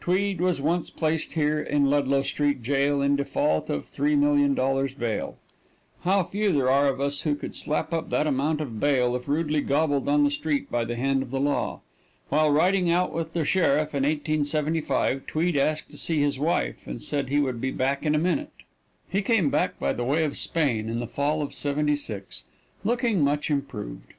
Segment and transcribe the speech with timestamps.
[0.00, 5.36] Tweed was once placed here in Ludlow Street Jail in default of $3,000,000 bail.
[6.00, 9.28] How few there are of us who could slap up that amount of bail if
[9.28, 11.80] rudely gobbled on the street by the hand of the law.
[12.30, 17.02] While riding out with the sheriff, in 1875, Tweed asked to see his wife, and
[17.02, 18.52] said he would be back in a minute.
[19.10, 22.44] He came back by way of Spain, in the fall of '76,
[22.82, 24.14] looking much improved.